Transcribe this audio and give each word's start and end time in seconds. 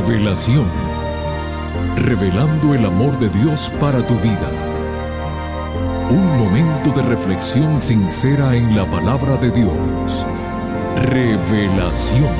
Revelación. 0.00 0.64
Revelando 1.96 2.74
el 2.74 2.86
amor 2.86 3.18
de 3.18 3.28
Dios 3.28 3.70
para 3.78 4.04
tu 4.06 4.14
vida. 4.14 4.50
Un 6.10 6.38
momento 6.38 6.90
de 6.90 7.02
reflexión 7.02 7.82
sincera 7.82 8.56
en 8.56 8.74
la 8.74 8.86
palabra 8.86 9.36
de 9.36 9.50
Dios. 9.50 10.26
Revelación. 11.02 12.30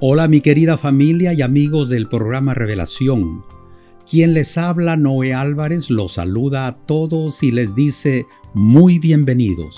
Hola 0.00 0.26
mi 0.26 0.40
querida 0.40 0.76
familia 0.76 1.32
y 1.32 1.42
amigos 1.42 1.88
del 1.88 2.08
programa 2.08 2.54
Revelación. 2.54 3.53
Quien 4.14 4.32
les 4.32 4.56
habla, 4.58 4.96
Noé 4.96 5.34
Álvarez, 5.34 5.90
los 5.90 6.12
saluda 6.12 6.68
a 6.68 6.76
todos 6.86 7.42
y 7.42 7.50
les 7.50 7.74
dice 7.74 8.28
muy 8.52 9.00
bienvenidos. 9.00 9.76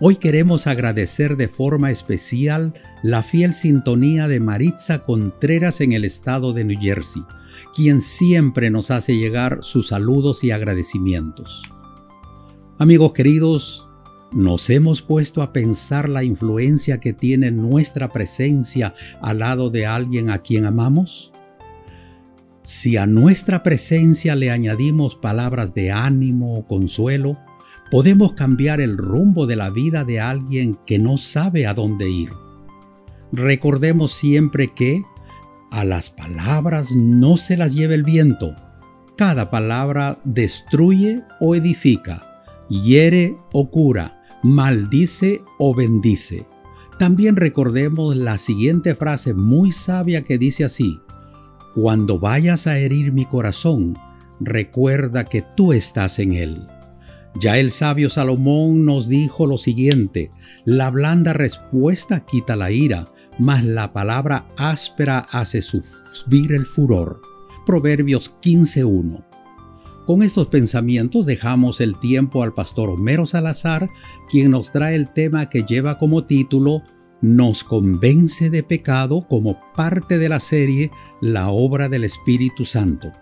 Hoy 0.00 0.16
queremos 0.16 0.66
agradecer 0.66 1.38
de 1.38 1.48
forma 1.48 1.90
especial 1.90 2.74
la 3.02 3.22
fiel 3.22 3.54
sintonía 3.54 4.28
de 4.28 4.38
Maritza 4.38 4.98
Contreras 4.98 5.80
en 5.80 5.92
el 5.92 6.04
estado 6.04 6.52
de 6.52 6.64
New 6.64 6.78
Jersey, 6.78 7.22
quien 7.74 8.02
siempre 8.02 8.68
nos 8.68 8.90
hace 8.90 9.16
llegar 9.16 9.60
sus 9.62 9.88
saludos 9.88 10.44
y 10.44 10.50
agradecimientos. 10.50 11.62
Amigos 12.76 13.14
queridos, 13.14 13.88
¿nos 14.30 14.68
hemos 14.68 15.00
puesto 15.00 15.40
a 15.40 15.54
pensar 15.54 16.10
la 16.10 16.22
influencia 16.22 17.00
que 17.00 17.14
tiene 17.14 17.50
nuestra 17.50 18.12
presencia 18.12 18.94
al 19.22 19.38
lado 19.38 19.70
de 19.70 19.86
alguien 19.86 20.28
a 20.28 20.42
quien 20.42 20.66
amamos? 20.66 21.32
Si 22.62 22.96
a 22.96 23.06
nuestra 23.06 23.62
presencia 23.62 24.36
le 24.36 24.50
añadimos 24.50 25.16
palabras 25.16 25.74
de 25.74 25.90
ánimo 25.90 26.54
o 26.54 26.66
consuelo, 26.66 27.36
podemos 27.90 28.34
cambiar 28.34 28.80
el 28.80 28.96
rumbo 28.96 29.46
de 29.46 29.56
la 29.56 29.68
vida 29.68 30.04
de 30.04 30.20
alguien 30.20 30.78
que 30.86 30.98
no 30.98 31.18
sabe 31.18 31.66
a 31.66 31.74
dónde 31.74 32.08
ir. 32.08 32.30
Recordemos 33.32 34.12
siempre 34.12 34.72
que 34.74 35.02
a 35.72 35.84
las 35.84 36.10
palabras 36.10 36.92
no 36.92 37.36
se 37.36 37.56
las 37.56 37.74
lleva 37.74 37.94
el 37.94 38.04
viento. 38.04 38.54
Cada 39.16 39.50
palabra 39.50 40.20
destruye 40.24 41.22
o 41.40 41.56
edifica, 41.56 42.44
hiere 42.68 43.36
o 43.52 43.70
cura, 43.70 44.18
maldice 44.42 45.42
o 45.58 45.74
bendice. 45.74 46.46
También 46.98 47.36
recordemos 47.36 48.16
la 48.16 48.38
siguiente 48.38 48.94
frase 48.94 49.34
muy 49.34 49.72
sabia 49.72 50.22
que 50.22 50.38
dice 50.38 50.64
así, 50.64 51.00
cuando 51.74 52.18
vayas 52.18 52.66
a 52.66 52.78
herir 52.78 53.12
mi 53.12 53.24
corazón, 53.24 53.96
recuerda 54.40 55.24
que 55.24 55.42
tú 55.56 55.72
estás 55.72 56.18
en 56.18 56.32
él. 56.32 56.66
Ya 57.40 57.58
el 57.58 57.70
sabio 57.70 58.10
Salomón 58.10 58.84
nos 58.84 59.08
dijo 59.08 59.46
lo 59.46 59.56
siguiente, 59.56 60.30
la 60.64 60.90
blanda 60.90 61.32
respuesta 61.32 62.26
quita 62.26 62.56
la 62.56 62.70
ira, 62.70 63.06
mas 63.38 63.64
la 63.64 63.92
palabra 63.92 64.46
áspera 64.56 65.20
hace 65.30 65.62
subir 65.62 66.52
el 66.52 66.66
furor. 66.66 67.22
Proverbios 67.64 68.36
15.1. 68.42 69.24
Con 70.06 70.22
estos 70.22 70.48
pensamientos 70.48 71.26
dejamos 71.26 71.80
el 71.80 71.98
tiempo 71.98 72.42
al 72.42 72.52
pastor 72.52 72.90
Homero 72.90 73.24
Salazar, 73.24 73.88
quien 74.30 74.50
nos 74.50 74.72
trae 74.72 74.94
el 74.94 75.10
tema 75.10 75.48
que 75.48 75.62
lleva 75.62 75.96
como 75.96 76.24
título 76.24 76.82
nos 77.22 77.64
convence 77.64 78.50
de 78.50 78.62
pecado 78.62 79.26
como 79.26 79.58
parte 79.74 80.18
de 80.18 80.28
la 80.28 80.40
serie 80.40 80.90
La 81.20 81.48
obra 81.48 81.88
del 81.88 82.04
Espíritu 82.04 82.66
Santo. 82.66 83.12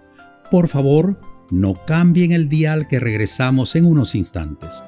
Por 0.50 0.66
favor, 0.66 1.20
no 1.50 1.74
cambien 1.86 2.32
el 2.32 2.48
dial 2.48 2.88
que 2.88 2.98
regresamos 2.98 3.76
en 3.76 3.84
unos 3.84 4.14
instantes. 4.14 4.82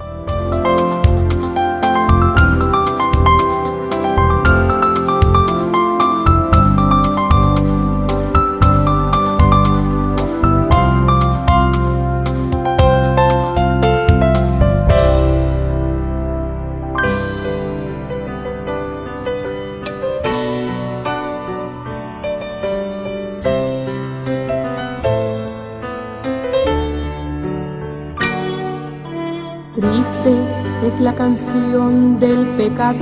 Es 29.74 31.00
la 31.00 31.14
canción 31.14 32.18
del 32.18 32.46
pecador 32.56 33.00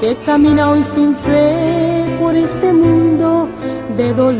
que 0.00 0.16
camina 0.24 0.70
hoy 0.70 0.82
sin 0.82 1.14
fe 1.14 2.04
por 2.20 2.34
este 2.34 2.72
mundo 2.72 3.48
de 3.96 4.12
dolor, 4.14 4.36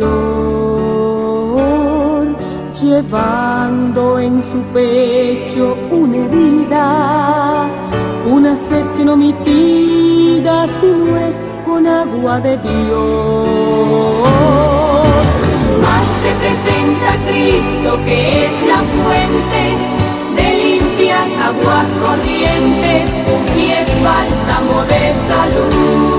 llevando 2.83 4.19
en 4.19 4.43
su 4.43 4.59
pecho 4.73 5.77
una 5.93 6.17
herida, 6.17 7.69
una 8.29 8.57
sed 8.57 8.85
que 8.97 9.05
no 9.05 9.17
mitiga 9.17 10.67
si 10.81 10.87
no 10.87 11.17
es 11.17 11.41
con 11.65 11.87
agua 11.87 12.41
de 12.41 12.57
Dios. 12.59 14.29
Más 15.81 16.07
se 16.23 16.33
presenta 16.41 17.11
Cristo 17.29 17.91
que 18.05 18.47
es 18.47 18.55
la 18.67 18.79
fuente 18.79 19.54
corrientes 22.03 23.11
y 23.57 23.71
es 23.71 24.03
bálsamo 24.03 24.85
de 24.85 25.15
salud. 25.29 26.14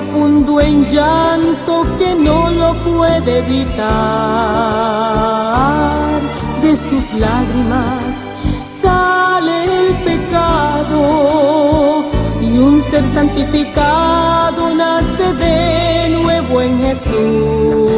Profundo 0.00 0.60
en 0.60 0.86
llanto 0.86 1.86
que 1.98 2.14
no 2.14 2.50
lo 2.50 2.72
puede 2.84 3.38
evitar. 3.38 3.80
De 6.62 6.76
sus 6.76 7.12
lágrimas 7.20 8.04
sale 8.82 9.64
el 9.64 9.94
pecado 10.08 11.00
y 12.40 12.58
un 12.58 12.82
ser 12.82 13.04
santificado 13.14 14.74
nace 14.74 15.34
de 15.34 16.20
nuevo 16.22 16.62
en 16.62 16.78
Jesús. 16.78 17.90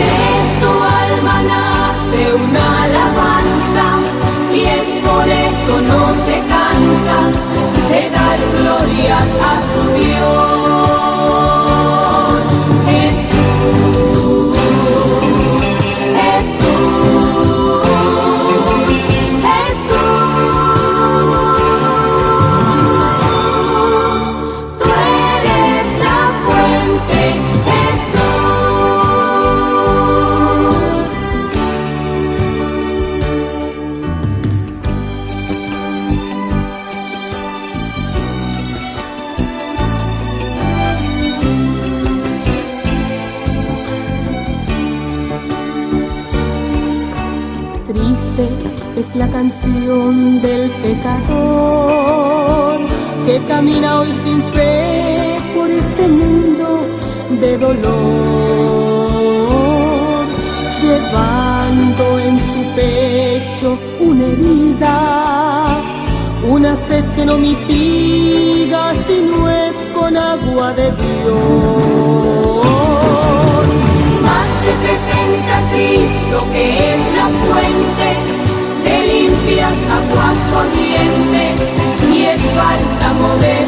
De 0.00 0.18
su 0.58 0.70
alma 1.04 1.36
nace 1.54 2.20
una 2.34 2.66
alabanza 2.84 3.86
y 4.52 4.60
es 4.78 4.88
por 5.04 5.26
eso 5.28 5.72
no 5.90 6.02
se 6.24 6.36
cansa 6.48 7.49
glorias 8.60 9.26
a 9.42 9.60
su 9.72 9.92
Dios. 9.94 10.59
Dios. 70.96 72.56
Más 74.22 74.48
se 74.62 74.72
presenta 74.82 75.54
Cristo 75.70 76.36
que 76.52 76.64
es 76.94 77.02
la 77.16 77.28
fuente 77.44 78.08
de 78.84 78.94
limpias 79.12 79.74
aguas 79.98 80.38
corrientes 80.52 81.54
y 82.12 82.14
es 82.24 82.42
bálsamo 82.56 83.28
de 83.36 83.59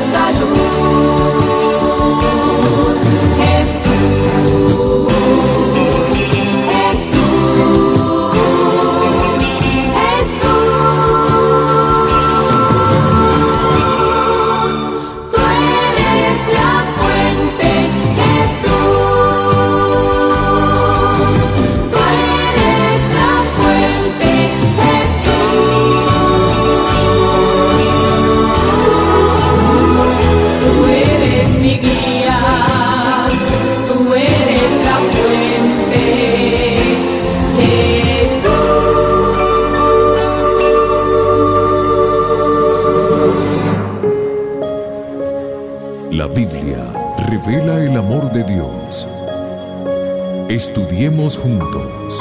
Estudiemos 50.53 51.39
juntos. 51.39 52.15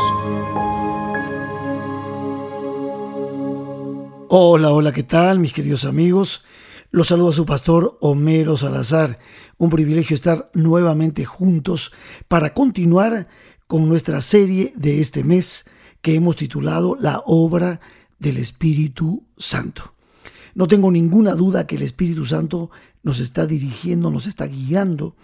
Hola, 4.30 4.72
hola, 4.72 4.94
¿qué 4.94 5.04
tal 5.04 5.40
mis 5.40 5.52
queridos 5.52 5.84
amigos? 5.84 6.46
Los 6.92 7.08
saluda 7.08 7.34
su 7.34 7.46
pastor 7.46 7.98
Homero 8.00 8.56
Salazar. 8.56 9.20
Un 9.58 9.70
privilegio 9.70 10.16
estar 10.16 10.50
nuevamente 10.54 11.26
juntos 11.26 11.92
para 12.30 12.54
continuar 12.54 13.28
con 13.68 13.90
nuestra 13.90 14.22
serie 14.22 14.72
de 14.78 15.02
este 15.02 15.26
mes 15.26 15.66
que 16.02 16.16
hemos 16.16 16.38
titulado 16.38 16.96
La 16.98 17.22
obra 17.26 17.82
del 18.18 18.38
Espíritu 18.38 19.26
Santo. 19.36 19.94
No 20.56 20.70
tengo 20.70 20.90
ninguna 20.90 21.36
duda 21.36 21.68
que 21.68 21.76
el 21.76 21.82
Espíritu 21.82 22.24
Santo 22.24 22.72
nos 23.04 23.20
está 23.20 23.46
dirigiendo, 23.46 24.10
nos 24.10 24.26
está 24.26 24.46
guiando 24.48 25.18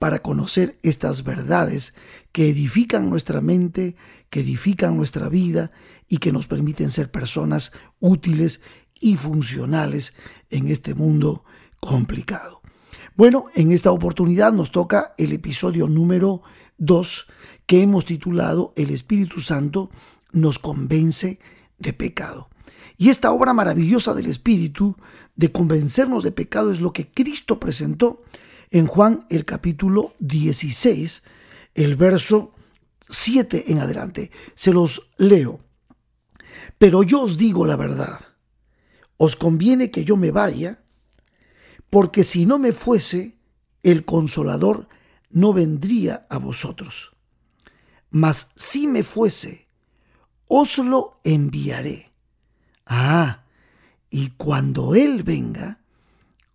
para 0.00 0.22
conocer 0.22 0.78
estas 0.82 1.24
verdades 1.24 1.92
que 2.32 2.48
edifican 2.48 3.10
nuestra 3.10 3.42
mente, 3.42 3.96
que 4.30 4.40
edifican 4.40 4.96
nuestra 4.96 5.28
vida 5.28 5.72
y 6.08 6.16
que 6.16 6.32
nos 6.32 6.46
permiten 6.46 6.88
ser 6.88 7.10
personas 7.10 7.70
útiles 8.00 8.62
y 8.98 9.16
funcionales 9.16 10.14
en 10.48 10.68
este 10.68 10.94
mundo 10.94 11.44
complicado. 11.80 12.62
Bueno, 13.14 13.44
en 13.54 13.72
esta 13.72 13.92
oportunidad 13.92 14.54
nos 14.54 14.70
toca 14.70 15.14
el 15.18 15.32
episodio 15.32 15.86
número 15.86 16.40
2 16.78 17.26
que 17.66 17.82
hemos 17.82 18.06
titulado 18.06 18.72
El 18.76 18.88
Espíritu 18.88 19.42
Santo 19.42 19.90
nos 20.32 20.58
convence 20.58 21.40
de 21.78 21.92
pecado. 21.92 22.48
Y 22.96 23.10
esta 23.10 23.32
obra 23.32 23.52
maravillosa 23.52 24.14
del 24.14 24.28
Espíritu 24.28 24.96
de 25.36 25.52
convencernos 25.52 26.24
de 26.24 26.32
pecado 26.32 26.72
es 26.72 26.80
lo 26.80 26.94
que 26.94 27.10
Cristo 27.10 27.60
presentó 27.60 28.22
en 28.70 28.86
Juan 28.86 29.26
el 29.30 29.44
capítulo 29.44 30.14
16, 30.20 31.22
el 31.74 31.96
verso 31.96 32.54
7 33.08 33.72
en 33.72 33.80
adelante. 33.80 34.30
Se 34.54 34.72
los 34.72 35.10
leo. 35.16 35.60
Pero 36.78 37.02
yo 37.02 37.22
os 37.22 37.36
digo 37.36 37.66
la 37.66 37.76
verdad. 37.76 38.20
Os 39.16 39.36
conviene 39.36 39.90
que 39.90 40.04
yo 40.04 40.16
me 40.16 40.30
vaya, 40.30 40.82
porque 41.90 42.24
si 42.24 42.46
no 42.46 42.58
me 42.58 42.72
fuese, 42.72 43.36
el 43.82 44.04
consolador 44.04 44.88
no 45.30 45.52
vendría 45.52 46.26
a 46.30 46.38
vosotros. 46.38 47.12
Mas 48.10 48.52
si 48.56 48.86
me 48.86 49.02
fuese, 49.02 49.68
os 50.46 50.78
lo 50.78 51.20
enviaré. 51.24 52.10
Ah, 52.86 53.44
y 54.08 54.30
cuando 54.30 54.94
Él 54.94 55.22
venga, 55.22 55.80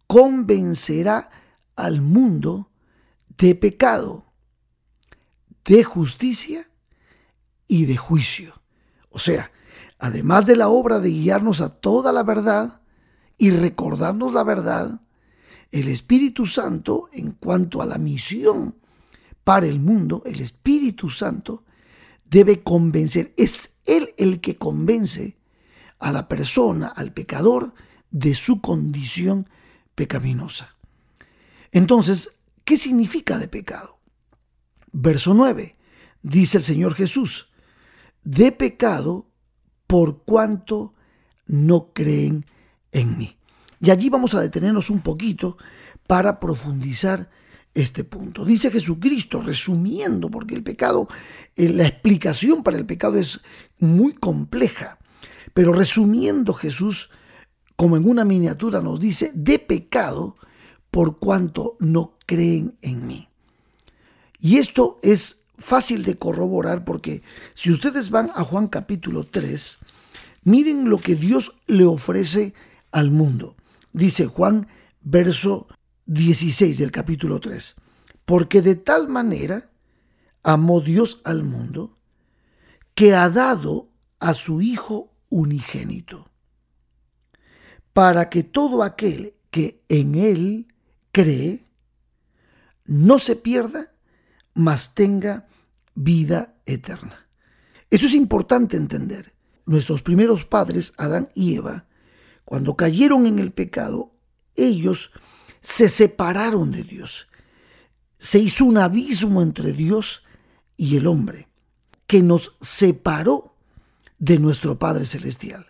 convencerá 0.08 1.30
al 1.76 2.02
mundo 2.02 2.70
de 3.38 3.56
pecado, 3.56 4.26
de 5.66 5.84
justicia 5.84 6.70
y 7.68 7.86
de 7.86 7.98
juicio. 7.98 8.62
O 9.10 9.20
sea, 9.20 9.52
además 10.00 10.46
de 10.46 10.56
la 10.56 10.70
obra 10.70 11.00
de 11.00 11.10
guiarnos 11.10 11.62
a 11.62 11.70
toda 11.70 12.12
la 12.12 12.24
verdad 12.24 12.82
y 13.38 13.50
recordarnos 13.50 14.34
la 14.34 14.44
verdad, 14.44 15.02
el 15.72 15.88
Espíritu 15.90 16.46
Santo, 16.46 17.10
en 17.12 17.32
cuanto 17.32 17.82
a 17.82 17.86
la 17.86 17.98
misión 17.98 18.76
para 19.44 19.68
el 19.68 19.80
mundo, 19.80 20.24
el 20.26 20.40
Espíritu 20.40 21.10
Santo 21.10 21.64
debe 22.24 22.64
convencer, 22.64 23.34
es 23.38 23.78
Él 23.86 24.14
el 24.18 24.42
que 24.42 24.58
convence 24.58 25.38
a 26.00 26.12
la 26.12 26.28
persona, 26.28 26.88
al 26.88 27.14
pecador, 27.14 27.74
de 28.12 28.36
su 28.36 28.62
condición 28.62 29.50
pecaminosa. 29.96 30.75
Entonces, 31.76 32.40
¿qué 32.64 32.78
significa 32.78 33.38
de 33.38 33.50
pecado? 33.50 34.00
Verso 34.94 35.34
9, 35.34 35.76
dice 36.22 36.58
el 36.58 36.64
Señor 36.64 36.94
Jesús, 36.94 37.50
de 38.24 38.54
pecado 38.54 39.28
por 39.86 40.24
cuanto 40.24 40.94
no 41.48 41.92
creen 41.92 42.46
en 42.94 43.18
mí. 43.18 43.38
Y 43.82 43.92
allí 43.92 44.10
vamos 44.10 44.34
a 44.36 44.40
detenernos 44.40 44.90
un 44.90 45.02
poquito 45.02 45.58
para 46.08 46.40
profundizar 46.40 47.30
este 47.74 48.06
punto. 48.06 48.46
Dice 48.46 48.72
Jesucristo, 48.72 49.42
resumiendo, 49.42 50.32
porque 50.32 50.56
el 50.56 50.64
pecado, 50.64 51.10
eh, 51.58 51.68
la 51.68 51.88
explicación 51.88 52.64
para 52.64 52.78
el 52.78 52.86
pecado 52.86 53.18
es 53.18 53.42
muy 53.80 54.14
compleja, 54.14 54.98
pero 55.54 55.74
resumiendo 55.74 56.54
Jesús, 56.54 57.10
como 57.76 57.98
en 57.98 58.08
una 58.08 58.24
miniatura 58.24 58.80
nos 58.80 59.02
dice, 59.02 59.34
de 59.36 59.60
pecado 59.60 60.38
por 60.96 61.20
cuanto 61.20 61.76
no 61.82 62.18
creen 62.26 62.78
en 62.82 63.06
mí. 63.06 63.28
Y 64.40 64.60
esto 64.60 64.98
es 65.04 65.42
fácil 65.58 66.06
de 66.06 66.16
corroborar 66.16 66.86
porque 66.86 67.22
si 67.54 67.70
ustedes 67.70 68.10
van 68.10 68.32
a 68.34 68.46
Juan 68.46 68.70
capítulo 68.70 69.26
3, 69.26 69.78
miren 70.46 70.90
lo 70.90 70.98
que 70.98 71.16
Dios 71.16 71.54
le 71.68 71.84
ofrece 71.84 72.54
al 72.94 73.12
mundo. 73.12 73.58
Dice 73.92 74.28
Juan 74.28 74.68
verso 75.02 75.68
16 76.06 76.78
del 76.78 76.92
capítulo 76.92 77.42
3. 77.42 77.76
Porque 78.24 78.62
de 78.62 78.78
tal 78.78 79.10
manera 79.10 79.70
amó 80.44 80.80
Dios 80.80 81.20
al 81.26 81.44
mundo 81.44 81.98
que 82.94 83.14
ha 83.14 83.30
dado 83.30 83.90
a 84.20 84.34
su 84.34 84.62
Hijo 84.62 85.12
unigénito, 85.28 86.30
para 87.92 88.30
que 88.30 88.44
todo 88.44 88.82
aquel 88.82 89.34
que 89.52 89.84
en 89.90 90.16
Él 90.16 90.68
cree, 91.16 91.66
no 92.84 93.20
se 93.20 93.38
pierda, 93.38 93.94
mas 94.54 94.96
tenga 94.96 95.48
vida 95.94 96.58
eterna. 96.66 97.30
Eso 97.90 98.08
es 98.08 98.14
importante 98.14 98.76
entender. 98.76 99.34
Nuestros 99.66 100.02
primeros 100.02 100.46
padres, 100.46 100.92
Adán 100.98 101.30
y 101.34 101.56
Eva, 101.56 101.86
cuando 102.44 102.76
cayeron 102.76 103.28
en 103.28 103.40
el 103.40 103.54
pecado, 103.54 104.14
ellos 104.58 105.12
se 105.62 105.88
separaron 105.88 106.74
de 106.74 106.84
Dios. 106.84 107.30
Se 108.18 108.40
hizo 108.40 108.66
un 108.66 108.78
abismo 108.78 109.42
entre 109.42 109.72
Dios 109.72 110.22
y 110.76 110.98
el 110.98 111.08
hombre, 111.08 111.48
que 112.08 112.22
nos 112.22 112.58
separó 112.60 113.56
de 114.20 114.38
nuestro 114.38 114.78
Padre 114.78 115.06
Celestial. 115.06 115.66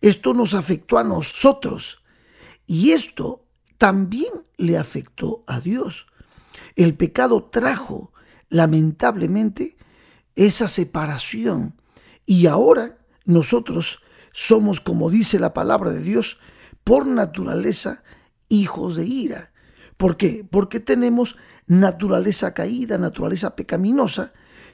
Esto 0.00 0.34
nos 0.34 0.54
afectó 0.54 0.98
a 0.98 1.04
nosotros 1.04 2.04
y 2.64 2.92
esto 2.92 3.43
también 3.78 4.32
le 4.56 4.78
afectó 4.78 5.44
a 5.46 5.60
Dios. 5.60 6.06
El 6.76 6.94
pecado 6.94 7.44
trajo, 7.44 8.12
lamentablemente, 8.48 9.76
esa 10.34 10.68
separación. 10.68 11.74
Y 12.26 12.46
ahora 12.46 12.98
nosotros 13.24 14.00
somos, 14.32 14.80
como 14.80 15.10
dice 15.10 15.38
la 15.38 15.54
palabra 15.54 15.92
de 15.92 16.00
Dios, 16.00 16.38
por 16.82 17.06
naturaleza 17.06 18.02
hijos 18.48 18.96
de 18.96 19.06
ira. 19.06 19.52
¿Por 19.96 20.16
qué? 20.16 20.46
Porque 20.48 20.80
tenemos 20.80 21.36
naturaleza 21.66 22.52
caída, 22.52 22.98
naturaleza 22.98 23.54
pecaminosa, 23.56 24.32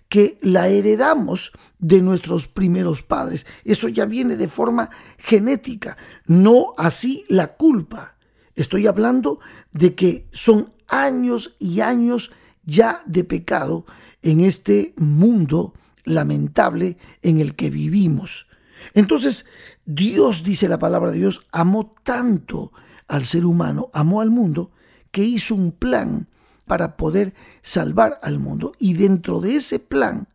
que 0.08 0.38
la 0.42 0.68
heredamos 0.68 1.52
de 1.78 2.02
nuestros 2.02 2.48
primeros 2.48 3.02
padres. 3.02 3.46
Eso 3.64 3.88
ya 3.88 4.06
viene 4.06 4.36
de 4.36 4.48
forma 4.48 4.90
genética, 5.18 5.96
no 6.26 6.72
así 6.76 7.24
la 7.28 7.54
culpa. 7.54 8.16
Estoy 8.60 8.86
hablando 8.86 9.40
de 9.72 9.94
que 9.94 10.28
son 10.32 10.74
años 10.86 11.56
y 11.58 11.80
años 11.80 12.30
ya 12.62 13.00
de 13.06 13.24
pecado 13.24 13.86
en 14.20 14.42
este 14.42 14.92
mundo 14.98 15.72
lamentable 16.04 16.98
en 17.22 17.38
el 17.38 17.56
que 17.56 17.70
vivimos. 17.70 18.48
Entonces, 18.92 19.46
Dios, 19.86 20.44
dice 20.44 20.68
la 20.68 20.78
palabra 20.78 21.10
de 21.10 21.16
Dios, 21.16 21.46
amó 21.52 21.94
tanto 22.02 22.70
al 23.08 23.24
ser 23.24 23.46
humano, 23.46 23.88
amó 23.94 24.20
al 24.20 24.30
mundo, 24.30 24.72
que 25.10 25.24
hizo 25.24 25.54
un 25.54 25.72
plan 25.72 26.28
para 26.66 26.98
poder 26.98 27.32
salvar 27.62 28.18
al 28.20 28.38
mundo. 28.38 28.72
Y 28.78 28.92
dentro 28.92 29.40
de 29.40 29.56
ese 29.56 29.78
plan, 29.78 30.28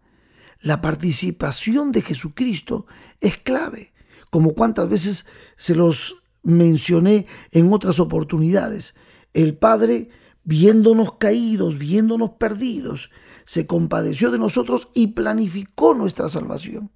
la 0.62 0.82
participación 0.82 1.91
de 1.91 2.01
Jesucristo 2.01 2.88
es 3.22 3.38
clave, 3.38 3.94
como 4.32 4.55
cuantas 4.55 4.89
veces 4.89 5.27
se 5.58 5.75
los 5.75 6.25
mencioné 6.45 7.25
en 7.51 7.73
otras 7.73 7.99
oportunidades. 7.99 8.95
El 9.33 9.57
Padre, 9.57 10.09
viéndonos 10.43 11.15
caídos, 11.15 11.77
viéndonos 11.77 12.31
perdidos, 12.39 13.11
se 13.43 13.67
compadeció 13.67 14.31
de 14.31 14.39
nosotros 14.39 14.87
y 14.93 15.07
planificó 15.07 15.93
nuestra 15.93 16.29
salvación. 16.29 16.91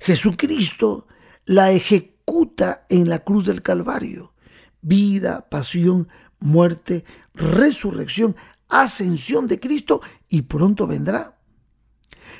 Jesucristo 0.00 1.06
la 1.46 1.72
ejecuta 1.72 2.86
en 2.88 3.08
la 3.08 3.20
cruz 3.20 3.46
del 3.46 3.62
Calvario. 3.62 4.34
Vida, 4.82 5.48
pasión, 5.48 6.08
muerte, 6.38 7.04
resurrección, 7.34 8.36
ascensión 8.68 9.46
de 9.46 9.60
Cristo 9.60 10.00
y 10.28 10.42
pronto 10.42 10.86
vendrá. 10.86 11.38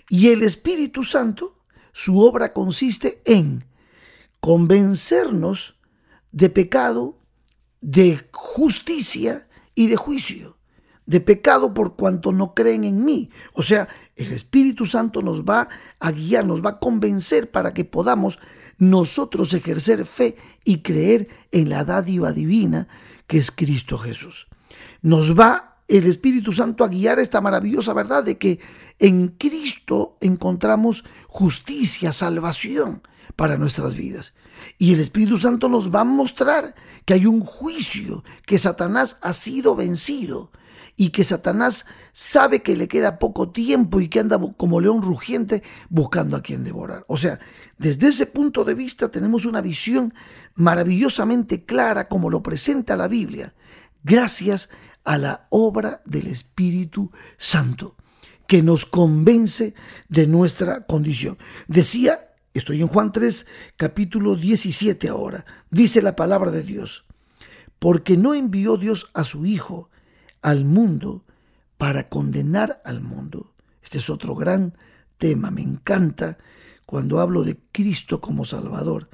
Y 0.09 0.29
el 0.29 0.43
Espíritu 0.43 1.02
Santo, 1.02 1.59
su 1.93 2.21
obra 2.21 2.52
consiste 2.52 3.21
en 3.25 3.64
convencernos 4.40 5.75
de 6.33 6.51
pecado, 6.51 7.19
de 7.81 8.29
justicia 8.33 9.49
y 9.75 9.89
de 9.89 9.97
juicio 9.97 10.61
de 11.11 11.21
pecado 11.21 11.75
por 11.75 11.97
cuanto 11.97 12.31
no 12.31 12.55
creen 12.55 12.85
en 12.85 13.05
mí. 13.05 13.31
O 13.55 13.65
sea, 13.65 13.89
el 14.15 14.31
Espíritu 14.31 14.87
Santo 14.87 15.23
nos 15.23 15.43
va 15.43 15.69
a 15.99 16.13
guiar, 16.13 16.47
nos 16.47 16.65
va 16.65 16.71
a 16.71 16.79
convencer 16.79 17.51
para 17.51 17.75
que 17.75 17.85
podamos 17.85 18.39
nosotros 18.79 19.53
ejercer 19.53 20.05
fe 20.05 20.37
y 20.65 20.83
creer 20.83 21.27
en 21.51 21.69
la 21.69 21.85
dádiva 21.85 22.31
divina 22.33 22.87
que 23.27 23.39
es 23.39 23.51
Cristo 23.51 23.99
Jesús. 23.99 24.47
Nos 25.03 25.37
va 25.37 25.83
el 25.89 26.07
Espíritu 26.07 26.53
Santo 26.53 26.85
a 26.85 26.89
guiar 26.89 27.19
esta 27.19 27.41
maravillosa 27.41 27.93
verdad 27.93 28.23
de 28.23 28.39
que 28.39 28.61
en 29.01 29.29
Cristo 29.29 30.17
encontramos 30.21 31.03
justicia, 31.27 32.13
salvación 32.13 33.03
para 33.35 33.59
nuestras 33.59 33.97
vidas. 33.97 34.33
Y 34.79 34.95
el 34.95 35.00
Espíritu 35.00 35.38
Santo 35.38 35.69
nos 35.69 35.95
va 35.95 36.00
a 36.00 36.05
mostrar 36.05 36.75
que 37.05 37.14
hay 37.14 37.26
un 37.26 37.40
juicio, 37.40 38.25
que 38.47 38.59
Satanás 38.59 39.19
ha 39.23 39.33
sido 39.33 39.76
vencido 39.76 40.50
y 40.97 41.11
que 41.11 41.25
Satanás 41.25 41.87
sabe 42.12 42.61
que 42.61 42.76
le 42.76 42.87
queda 42.87 43.19
poco 43.19 43.50
tiempo 43.50 44.00
y 44.00 44.09
que 44.09 44.21
anda 44.21 44.38
como 44.59 44.81
león 44.81 45.00
rugiente 45.00 45.62
buscando 45.88 46.37
a 46.37 46.43
quien 46.43 46.62
devorar. 46.62 47.05
O 47.09 47.17
sea, 47.17 47.40
desde 47.79 48.09
ese 48.09 48.26
punto 48.26 48.64
de 48.64 48.75
vista 48.75 49.11
tenemos 49.11 49.47
una 49.47 49.62
visión 49.62 50.12
maravillosamente 50.55 51.64
clara 51.64 52.07
como 52.07 52.29
lo 52.29 52.43
presenta 52.43 52.97
la 52.97 53.09
Biblia, 53.09 53.55
gracias 54.02 54.69
a 55.05 55.17
la 55.17 55.47
obra 55.49 56.02
del 56.05 56.26
Espíritu 56.26 57.11
Santo, 57.38 57.97
que 58.47 58.62
nos 58.62 58.85
convence 58.85 59.75
de 60.11 60.26
nuestra 60.26 60.85
condición. 60.85 61.38
Decía, 61.67 62.30
estoy 62.54 62.80
en 62.80 62.88
Juan 62.88 63.12
3, 63.12 63.47
capítulo 63.76 64.37
17 64.37 65.09
ahora, 65.09 65.45
dice 65.71 66.02
la 66.02 66.16
palabra 66.16 66.50
de 66.50 66.62
Dios, 66.62 67.04
porque 67.78 68.16
no 68.16 68.35
envió 68.35 68.76
Dios 68.76 69.11
a 69.14 69.25
su 69.25 69.47
Hijo, 69.47 69.90
al 70.42 70.64
mundo 70.64 71.25
para 71.76 72.09
condenar 72.09 72.80
al 72.85 73.00
mundo. 73.00 73.54
Este 73.83 73.99
es 73.99 74.11
otro 74.11 74.35
gran 74.35 74.76
tema, 75.19 75.50
me 75.50 75.62
encanta 75.62 76.38
cuando 76.87 77.21
hablo 77.21 77.45
de 77.45 77.59
Cristo 77.73 78.21
como 78.21 78.45
Salvador. 78.45 79.09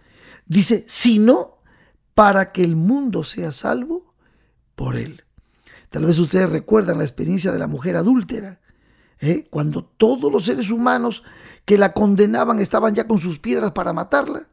Dice, 0.47 0.85
sino 0.89 1.59
para 2.15 2.53
que 2.53 2.65
el 2.65 2.77
mundo 2.77 3.25
sea 3.25 3.53
salvo 3.53 4.15
por 4.75 4.97
él. 4.97 5.25
Tal 5.91 6.07
vez 6.07 6.19
ustedes 6.19 6.49
recuerdan 6.49 6.99
la 6.99 7.05
experiencia 7.05 7.53
de 7.53 7.59
la 7.59 7.67
mujer 7.67 7.97
adúltera, 7.97 8.61
¿eh? 9.21 9.47
cuando 9.51 9.85
todos 9.85 10.31
los 10.31 10.45
seres 10.45 10.71
humanos 10.71 11.23
que 11.65 11.79
la 11.79 11.93
condenaban 11.93 12.59
estaban 12.59 12.95
ya 12.95 13.07
con 13.07 13.19
sus 13.19 13.39
piedras 13.39 13.73
para 13.73 13.93
matarla. 13.93 14.49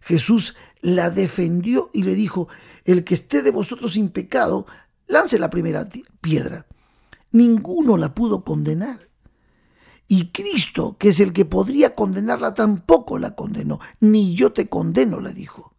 Jesús 0.00 0.56
la 0.80 1.10
defendió 1.10 1.90
y 1.92 2.02
le 2.02 2.14
dijo, 2.14 2.48
el 2.84 3.04
que 3.04 3.14
esté 3.14 3.42
de 3.42 3.50
vosotros 3.50 3.92
sin 3.92 4.08
pecado, 4.08 4.66
lance 5.06 5.38
la 5.38 5.50
primera 5.50 5.88
piedra. 6.20 6.66
Ninguno 7.30 7.96
la 7.96 8.14
pudo 8.14 8.44
condenar. 8.44 9.08
Y 10.08 10.30
Cristo, 10.30 10.96
que 10.98 11.08
es 11.08 11.20
el 11.20 11.32
que 11.32 11.44
podría 11.44 11.94
condenarla, 11.94 12.54
tampoco 12.54 13.18
la 13.18 13.34
condenó. 13.34 13.80
Ni 14.00 14.34
yo 14.34 14.52
te 14.52 14.68
condeno, 14.68 15.20
le 15.20 15.32
dijo. 15.32 15.74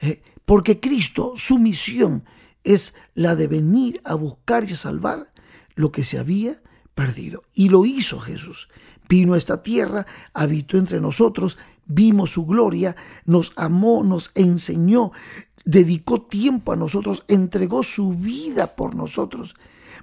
Eh, 0.00 0.22
porque 0.44 0.80
Cristo, 0.80 1.34
su 1.36 1.58
misión 1.58 2.24
es 2.62 2.94
la 3.14 3.36
de 3.36 3.48
venir 3.48 4.00
a 4.04 4.14
buscar 4.14 4.64
y 4.68 4.72
a 4.72 4.76
salvar 4.76 5.32
lo 5.74 5.92
que 5.92 6.04
se 6.04 6.18
había 6.18 6.62
perdido. 6.94 7.42
Y 7.54 7.68
lo 7.68 7.84
hizo 7.84 8.18
Jesús. 8.18 8.68
Vino 9.08 9.34
a 9.34 9.38
esta 9.38 9.62
tierra, 9.62 10.06
habitó 10.32 10.78
entre 10.78 11.00
nosotros, 11.00 11.58
vimos 11.84 12.30
su 12.30 12.46
gloria, 12.46 12.96
nos 13.26 13.52
amó, 13.56 14.02
nos 14.02 14.30
enseñó, 14.34 15.12
dedicó 15.64 16.22
tiempo 16.22 16.72
a 16.72 16.76
nosotros, 16.76 17.24
entregó 17.28 17.82
su 17.82 18.14
vida 18.14 18.76
por 18.76 18.94
nosotros, 18.94 19.56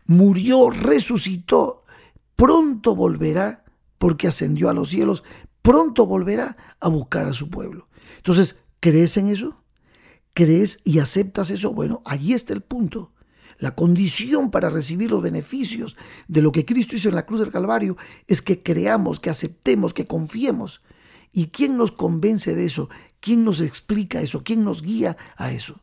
murió, 0.05 0.69
resucitó, 0.69 1.83
pronto 2.35 2.95
volverá 2.95 3.63
porque 3.97 4.27
ascendió 4.27 4.69
a 4.69 4.73
los 4.73 4.89
cielos, 4.89 5.23
pronto 5.61 6.05
volverá 6.05 6.57
a 6.79 6.89
buscar 6.89 7.25
a 7.25 7.33
su 7.33 7.49
pueblo. 7.49 7.87
Entonces, 8.17 8.59
¿crees 8.79 9.17
en 9.17 9.29
eso? 9.29 9.63
¿Crees 10.33 10.79
y 10.83 10.99
aceptas 10.99 11.49
eso? 11.49 11.73
Bueno, 11.73 12.01
allí 12.05 12.33
está 12.33 12.53
el 12.53 12.61
punto. 12.61 13.13
La 13.61 13.75
condición 13.75 14.49
para 14.49 14.71
recibir 14.71 15.11
los 15.11 15.21
beneficios 15.21 15.95
de 16.27 16.41
lo 16.41 16.51
que 16.51 16.65
Cristo 16.65 16.95
hizo 16.95 17.09
en 17.09 17.15
la 17.15 17.27
cruz 17.27 17.41
del 17.41 17.51
Calvario 17.51 17.95
es 18.25 18.41
que 18.41 18.63
creamos, 18.63 19.19
que 19.19 19.29
aceptemos, 19.29 19.93
que 19.93 20.07
confiemos. 20.07 20.81
¿Y 21.31 21.49
quién 21.49 21.77
nos 21.77 21.91
convence 21.91 22.55
de 22.55 22.65
eso? 22.65 22.89
¿Quién 23.19 23.43
nos 23.43 23.61
explica 23.61 24.19
eso? 24.19 24.43
¿Quién 24.43 24.63
nos 24.63 24.81
guía 24.81 25.15
a 25.37 25.51
eso? 25.51 25.79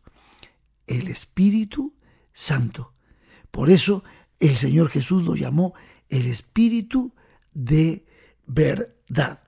El 0.89 1.07
Espíritu 1.07 1.95
Santo. 2.33 2.95
Por 3.53 3.71
eso 3.71 4.03
el 4.41 4.57
Señor 4.57 4.89
Jesús 4.89 5.23
lo 5.23 5.37
llamó 5.37 5.73
el 6.09 6.27
Espíritu 6.27 7.15
de 7.55 8.05
verdad. 8.45 9.41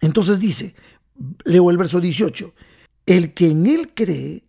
Entonces 0.00 0.38
dice, 0.38 0.76
leo 1.42 1.68
el 1.72 1.78
verso 1.78 2.00
18, 2.00 2.54
el 3.06 3.34
que 3.34 3.50
en 3.50 3.66
él 3.66 3.92
cree 3.92 4.44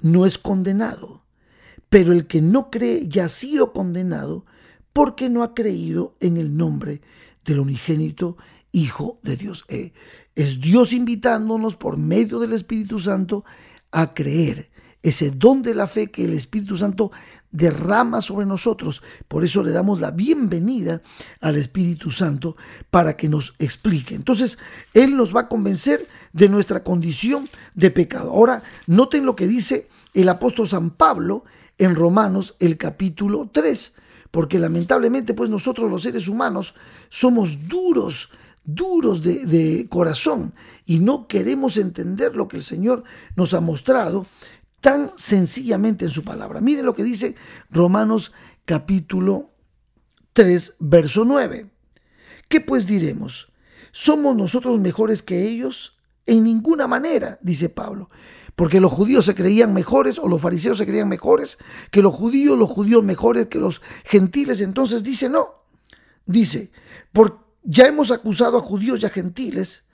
no 0.00 0.24
es 0.24 0.38
condenado, 0.38 1.23
pero 1.94 2.12
el 2.12 2.26
que 2.26 2.42
no 2.42 2.72
cree 2.72 3.06
ya 3.06 3.26
ha 3.26 3.28
sido 3.28 3.72
condenado 3.72 4.44
porque 4.92 5.30
no 5.30 5.44
ha 5.44 5.54
creído 5.54 6.16
en 6.18 6.38
el 6.38 6.56
nombre 6.56 7.00
del 7.44 7.60
unigénito 7.60 8.36
Hijo 8.72 9.20
de 9.22 9.36
Dios. 9.36 9.64
Eh, 9.68 9.92
es 10.34 10.60
Dios 10.60 10.92
invitándonos 10.92 11.76
por 11.76 11.96
medio 11.96 12.40
del 12.40 12.52
Espíritu 12.52 12.98
Santo 12.98 13.44
a 13.92 14.12
creer 14.12 14.72
ese 15.04 15.30
don 15.30 15.62
de 15.62 15.72
la 15.76 15.86
fe 15.86 16.10
que 16.10 16.24
el 16.24 16.32
Espíritu 16.32 16.76
Santo 16.76 17.12
derrama 17.52 18.20
sobre 18.20 18.44
nosotros. 18.44 19.00
Por 19.28 19.44
eso 19.44 19.62
le 19.62 19.70
damos 19.70 20.00
la 20.00 20.10
bienvenida 20.10 21.00
al 21.40 21.54
Espíritu 21.54 22.10
Santo 22.10 22.56
para 22.90 23.16
que 23.16 23.28
nos 23.28 23.54
explique. 23.60 24.16
Entonces, 24.16 24.58
Él 24.94 25.16
nos 25.16 25.32
va 25.32 25.42
a 25.42 25.48
convencer 25.48 26.08
de 26.32 26.48
nuestra 26.48 26.82
condición 26.82 27.48
de 27.76 27.92
pecado. 27.92 28.32
Ahora, 28.32 28.64
noten 28.88 29.24
lo 29.24 29.36
que 29.36 29.46
dice 29.46 29.88
el 30.12 30.28
apóstol 30.28 30.66
San 30.66 30.90
Pablo 30.90 31.44
en 31.78 31.94
Romanos 31.94 32.56
el 32.60 32.76
capítulo 32.76 33.50
3, 33.52 33.94
porque 34.30 34.58
lamentablemente 34.58 35.34
pues 35.34 35.50
nosotros 35.50 35.90
los 35.90 36.02
seres 36.02 36.28
humanos 36.28 36.74
somos 37.08 37.68
duros 37.68 38.30
duros 38.64 39.22
de, 39.22 39.86
corazón 39.90 40.54
y 40.86 40.98
no 40.98 41.28
queremos 41.28 41.76
entender 41.76 42.34
lo 42.34 42.48
que 42.48 42.56
el 42.56 42.62
Señor 42.62 43.04
nos 43.36 43.54
ha 43.54 43.60
mostrado 43.60 44.26
tan 44.80 45.10
sencillamente 45.16 46.06
en 46.06 46.10
su 46.10 46.24
palabra. 46.24 46.60
Mire 46.60 46.82
lo 46.82 46.94
que 46.94 47.04
dice 47.04 47.36
Romanos 47.70 48.32
capítulo 48.64 49.50
3, 50.32 50.76
verso 50.80 51.24
9. 51.24 51.70
¿Qué 52.48 52.60
pues 52.60 52.86
diremos? 52.86 53.52
¿Somos 53.92 54.36
nosotros 54.36 54.80
mejores 54.80 55.22
que 55.22 55.46
ellos? 55.46 55.98
En 56.26 56.42
ninguna 56.42 56.86
manera, 56.86 57.38
dice 57.42 57.68
Pablo. 57.68 58.10
Porque 58.56 58.80
los 58.80 58.92
judíos 58.92 59.24
se 59.24 59.34
creían 59.34 59.74
mejores 59.74 60.18
o 60.18 60.28
los 60.28 60.40
fariseos 60.40 60.78
se 60.78 60.86
creían 60.86 61.08
mejores 61.08 61.58
que 61.90 62.02
los 62.02 62.14
judíos, 62.14 62.56
los 62.56 62.70
judíos 62.70 63.02
mejores 63.02 63.48
que 63.48 63.58
los 63.58 63.82
gentiles. 64.04 64.60
Entonces 64.60 65.02
dice, 65.02 65.28
no, 65.28 65.64
Dice, 66.26 66.70
ya 67.62 67.86
hemos 67.86 68.10
acusado 68.10 68.58
a 68.58 68.62
judíos 68.62 69.02
y 69.02 69.06
a 69.06 69.10
gentiles 69.10 69.84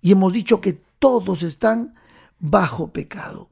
y 0.00 0.12
hemos 0.12 0.32
dicho 0.32 0.60
que 0.60 0.74
todos 0.98 1.42
están 1.42 1.94
bajo 2.38 2.92
pecado. 2.92 3.50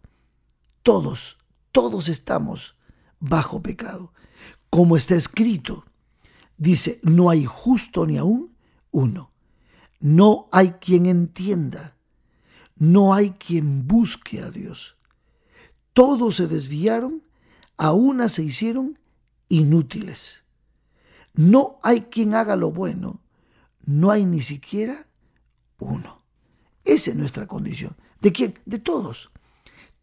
Todos, 0.82 1.38
todos 1.72 2.08
estamos 2.08 2.76
bajo 3.18 3.62
pecado. 3.62 4.12
Como 4.70 4.96
está 4.96 5.14
escrito, 5.14 5.84
dice, 6.56 7.00
no 7.02 7.30
hay 7.30 7.44
justo 7.44 8.06
ni 8.06 8.18
aún 8.18 8.54
uno. 8.90 9.32
No 9.98 10.48
hay 10.52 10.72
quien 10.72 11.06
entienda. 11.06 11.95
No 12.76 13.14
hay 13.14 13.30
quien 13.30 13.86
busque 13.86 14.40
a 14.40 14.50
Dios. 14.50 14.96
Todos 15.92 16.36
se 16.36 16.46
desviaron, 16.46 17.22
a 17.76 17.92
una 17.92 18.28
se 18.28 18.42
hicieron 18.42 18.98
inútiles. 19.48 20.42
No 21.34 21.78
hay 21.82 22.02
quien 22.02 22.34
haga 22.34 22.56
lo 22.56 22.70
bueno, 22.70 23.20
no 23.84 24.10
hay 24.10 24.24
ni 24.26 24.40
siquiera 24.40 25.06
uno. 25.78 26.22
Esa 26.84 27.10
es 27.10 27.16
nuestra 27.16 27.46
condición. 27.46 27.96
¿De 28.20 28.32
quién? 28.32 28.58
De 28.64 28.78
todos. 28.78 29.30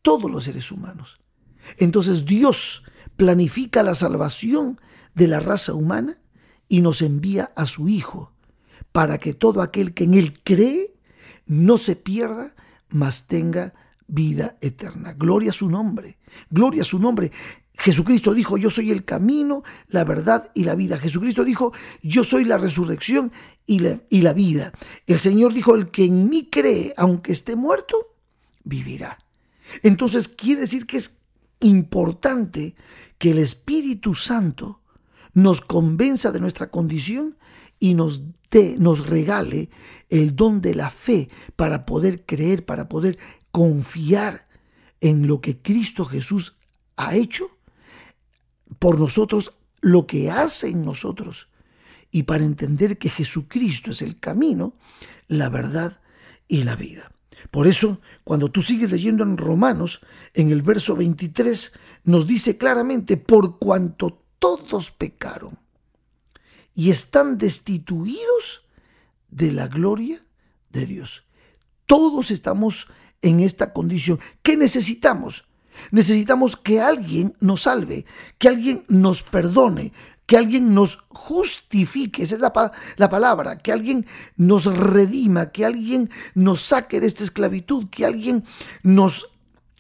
Todos 0.01 0.29
los 0.29 0.43
seres 0.43 0.71
humanos. 0.71 1.19
Entonces 1.77 2.25
Dios 2.25 2.83
planifica 3.15 3.83
la 3.83 3.95
salvación 3.95 4.79
de 5.15 5.27
la 5.27 5.39
raza 5.39 5.73
humana 5.73 6.17
y 6.67 6.81
nos 6.81 7.01
envía 7.01 7.51
a 7.55 7.65
su 7.65 7.87
Hijo 7.87 8.33
para 8.91 9.17
que 9.17 9.33
todo 9.33 9.61
aquel 9.61 9.93
que 9.93 10.03
en 10.03 10.13
Él 10.13 10.41
cree 10.43 10.93
no 11.45 11.77
se 11.77 11.95
pierda, 11.95 12.53
mas 12.93 13.27
tenga 13.27 13.73
vida 14.07 14.57
eterna. 14.61 15.13
Gloria 15.13 15.49
a 15.49 15.53
su 15.53 15.69
nombre. 15.69 16.17
Gloria 16.49 16.83
a 16.83 16.85
su 16.85 16.99
nombre. 16.99 17.31
Jesucristo 17.75 18.33
dijo, 18.33 18.57
yo 18.57 18.69
soy 18.69 18.91
el 18.91 19.03
camino, 19.03 19.63
la 19.87 20.03
verdad 20.03 20.51
y 20.53 20.63
la 20.63 20.75
vida. 20.75 20.97
Jesucristo 20.97 21.43
dijo, 21.43 21.73
yo 22.01 22.23
soy 22.23 22.45
la 22.45 22.57
resurrección 22.57 23.31
y 23.65 23.79
la, 23.79 23.99
y 24.09 24.21
la 24.21 24.33
vida. 24.33 24.71
El 25.07 25.19
Señor 25.19 25.53
dijo, 25.53 25.75
el 25.75 25.89
que 25.89 26.05
en 26.05 26.29
mí 26.29 26.49
cree, 26.51 26.93
aunque 26.97 27.33
esté 27.33 27.55
muerto, 27.55 27.97
vivirá. 28.63 29.17
Entonces 29.81 30.27
quiere 30.27 30.61
decir 30.61 30.85
que 30.85 30.97
es 30.97 31.21
importante 31.61 32.75
que 33.17 33.31
el 33.31 33.39
Espíritu 33.39 34.13
Santo 34.13 34.81
nos 35.33 35.61
convenza 35.61 36.31
de 36.31 36.39
nuestra 36.39 36.69
condición 36.69 37.37
y 37.79 37.95
nos 37.95 38.21
dé, 38.51 38.75
nos 38.77 39.07
regale 39.07 39.71
el 40.13 40.35
don 40.35 40.61
de 40.61 40.75
la 40.75 40.91
fe 40.91 41.29
para 41.55 41.87
poder 41.87 42.23
creer, 42.23 42.65
para 42.65 42.87
poder 42.87 43.17
confiar 43.51 44.47
en 45.01 45.25
lo 45.25 45.41
que 45.41 45.59
Cristo 45.59 46.05
Jesús 46.05 46.55
ha 46.97 47.15
hecho 47.15 47.45
por 48.77 48.99
nosotros, 48.99 49.55
lo 49.81 50.05
que 50.05 50.29
hace 50.29 50.69
en 50.69 50.85
nosotros 50.85 51.47
y 52.11 52.23
para 52.23 52.43
entender 52.43 52.99
que 52.99 53.09
Jesucristo 53.09 53.89
es 53.89 54.03
el 54.03 54.19
camino, 54.19 54.75
la 55.27 55.49
verdad 55.49 55.99
y 56.47 56.61
la 56.61 56.75
vida. 56.75 57.11
Por 57.49 57.65
eso, 57.65 57.99
cuando 58.23 58.51
tú 58.51 58.61
sigues 58.61 58.91
leyendo 58.91 59.23
en 59.23 59.35
Romanos, 59.35 59.99
en 60.35 60.51
el 60.51 60.61
verso 60.61 60.95
23, 60.95 61.73
nos 62.03 62.27
dice 62.27 62.59
claramente, 62.59 63.17
por 63.17 63.57
cuanto 63.57 64.23
todos 64.37 64.91
pecaron 64.91 65.57
y 66.75 66.91
están 66.91 67.39
destituidos 67.39 68.62
de 69.35 69.51
la 69.51 69.67
gloria 69.67 70.19
de 70.69 70.85
Dios. 70.85 71.25
Todos 71.85 72.31
estamos 72.31 72.87
en 73.21 73.39
esta 73.39 73.73
condición. 73.73 74.19
¿Qué 74.41 74.57
necesitamos? 74.57 75.45
Necesitamos 75.91 76.55
que 76.55 76.81
alguien 76.81 77.35
nos 77.39 77.63
salve, 77.63 78.05
que 78.37 78.47
alguien 78.47 78.83
nos 78.87 79.23
perdone, 79.23 79.91
que 80.25 80.37
alguien 80.37 80.73
nos 80.73 80.99
justifique, 81.09 82.23
esa 82.23 82.35
es 82.35 82.41
la, 82.41 82.71
la, 82.97 83.09
palabra, 83.09 83.57
que 83.57 83.71
alguien 83.71 84.05
nos 84.37 84.65
redima, 84.65 85.51
que 85.51 85.65
alguien 85.65 86.09
nos 86.35 86.61
saque 86.61 86.99
de 86.99 87.07
esta 87.07 87.23
esclavitud, 87.23 87.89
que 87.89 88.05
alguien 88.05 88.45
nos 88.83 89.31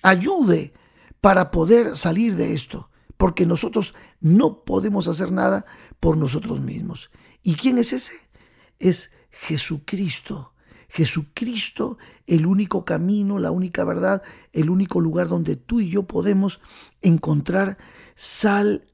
ayude 0.01 0.73
para 1.21 1.51
poder 1.51 1.95
salir 1.95 2.35
de 2.35 2.53
esto, 2.53 2.89
porque 3.15 3.45
nosotros 3.45 3.93
no 4.19 4.63
podemos 4.65 5.07
hacer 5.07 5.31
nada 5.31 5.65
por 5.99 6.17
nosotros 6.17 6.59
mismos. 6.59 7.11
¿Y 7.43 7.55
quién 7.55 7.77
es 7.77 7.93
ese? 7.93 8.13
Es 8.79 9.11
Jesucristo. 9.33 10.53
Jesucristo, 10.89 11.97
el 12.27 12.45
único 12.45 12.85
camino, 12.85 13.39
la 13.39 13.49
única 13.49 13.83
verdad, 13.83 14.21
el 14.51 14.69
único 14.69 15.01
lugar 15.01 15.27
donde 15.27 15.55
tú 15.55 15.81
y 15.81 15.89
yo 15.89 16.03
podemos 16.03 16.59
encontrar 17.01 17.79
salvación. 18.13 18.85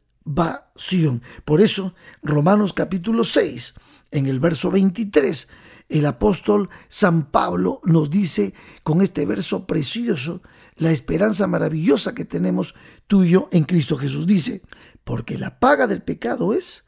Por 1.44 1.60
eso, 1.60 1.94
Romanos 2.24 2.72
capítulo 2.72 3.26
6, 3.26 3.74
en 4.12 4.28
el 4.28 4.40
verso 4.40 4.72
23, 4.72 5.50
el 5.90 6.06
apóstol 6.06 6.70
San 6.88 7.32
Pablo 7.32 7.82
nos 7.84 8.10
dice 8.10 8.54
con 8.84 9.02
este 9.02 9.26
verso 9.26 9.68
precioso 9.68 10.42
la 10.78 10.92
esperanza 10.92 11.48
maravillosa 11.48 12.16
que 12.16 12.24
tenemos 12.24 12.76
tú 13.08 13.26
y 13.26 13.32
yo 13.32 13.50
en 13.52 13.66
Cristo 13.66 13.98
Jesús. 13.98 14.26
Dice, 14.26 14.62
porque 15.04 15.38
la 15.38 15.60
paga 15.60 15.86
del 15.86 16.02
pecado 16.02 16.54
es 16.54 16.86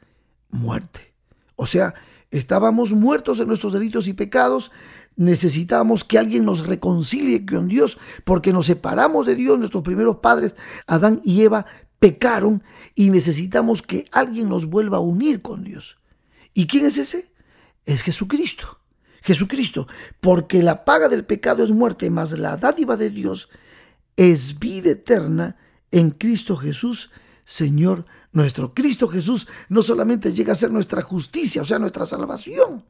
muerte. 0.48 1.12
O 1.56 1.66
sea, 1.66 1.92
estábamos 2.32 2.92
muertos 2.92 3.38
en 3.38 3.46
nuestros 3.46 3.72
delitos 3.72 4.08
y 4.08 4.14
pecados, 4.14 4.72
necesitamos 5.14 6.02
que 6.02 6.18
alguien 6.18 6.44
nos 6.44 6.66
reconcilie 6.66 7.46
con 7.46 7.68
Dios, 7.68 7.98
porque 8.24 8.52
nos 8.52 8.66
separamos 8.66 9.26
de 9.26 9.36
Dios, 9.36 9.58
nuestros 9.58 9.84
primeros 9.84 10.16
padres, 10.16 10.56
Adán 10.86 11.20
y 11.24 11.42
Eva, 11.42 11.66
pecaron 12.00 12.64
y 12.96 13.10
necesitamos 13.10 13.82
que 13.82 14.06
alguien 14.10 14.48
nos 14.48 14.66
vuelva 14.66 14.96
a 14.96 15.00
unir 15.00 15.40
con 15.40 15.62
Dios. 15.62 15.98
¿Y 16.54 16.66
quién 16.66 16.86
es 16.86 16.98
ese? 16.98 17.30
Es 17.84 18.02
Jesucristo. 18.02 18.78
Jesucristo, 19.22 19.86
porque 20.20 20.64
la 20.64 20.84
paga 20.84 21.08
del 21.08 21.24
pecado 21.24 21.62
es 21.62 21.70
muerte, 21.70 22.10
mas 22.10 22.36
la 22.36 22.56
dádiva 22.56 22.96
de 22.96 23.10
Dios 23.10 23.48
es 24.16 24.58
vida 24.58 24.90
eterna 24.90 25.56
en 25.92 26.10
Cristo 26.10 26.56
Jesús, 26.56 27.10
Señor 27.44 28.04
nuestro. 28.32 28.74
Cristo 28.74 29.08
Jesús 29.08 29.46
no 29.68 29.82
solamente 29.82 30.32
llega 30.32 30.52
a 30.52 30.56
ser 30.56 30.70
nuestra 30.70 31.02
justicia, 31.02 31.62
o 31.62 31.64
sea, 31.64 31.78
nuestra 31.78 32.06
salvación, 32.06 32.84